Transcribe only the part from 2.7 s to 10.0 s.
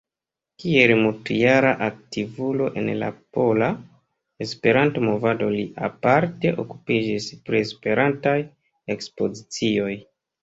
en la pola Esperanto-movado li aparte okupiĝis pri Esperantaj ekspozicioj.